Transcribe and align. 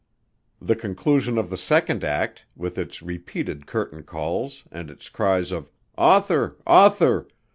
The 0.59 0.75
conclusion 0.75 1.37
of 1.37 1.51
the 1.51 1.57
second 1.59 2.03
act, 2.03 2.45
with 2.55 2.79
its 2.79 3.03
repeated 3.03 3.67
curtain 3.67 4.01
calls 4.01 4.63
and 4.71 4.89
its 4.89 5.09
cries 5.09 5.51
of 5.51 5.69
"Author, 5.95 6.57
Author!" 6.65 7.27